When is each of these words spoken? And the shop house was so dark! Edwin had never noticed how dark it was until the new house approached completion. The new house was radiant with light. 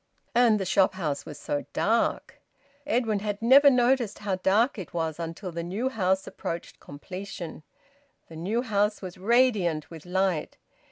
And 0.33 0.59
the 0.59 0.65
shop 0.65 0.95
house 0.95 1.27
was 1.27 1.37
so 1.37 1.63
dark! 1.73 2.39
Edwin 2.87 3.19
had 3.19 3.39
never 3.39 3.69
noticed 3.69 4.17
how 4.17 4.37
dark 4.37 4.79
it 4.79 4.95
was 4.95 5.19
until 5.19 5.51
the 5.51 5.61
new 5.61 5.89
house 5.89 6.25
approached 6.25 6.79
completion. 6.79 7.61
The 8.27 8.35
new 8.35 8.63
house 8.63 9.03
was 9.03 9.19
radiant 9.19 9.91
with 9.91 10.07
light. 10.07 10.57